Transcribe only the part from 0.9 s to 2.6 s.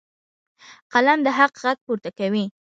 قلم د حق غږ پورته کوي.